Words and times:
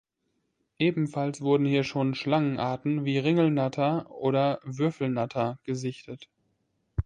Ebenfalls 0.79 1.41
wurden 1.41 1.67
hier 1.67 1.83
schon 1.83 2.15
Schlangenarten 2.15 3.05
wie 3.05 3.19
Ringelnatter 3.19 4.09
oder 4.09 4.59
Würfelnatter 4.63 5.59
gesichtet. 5.63 6.27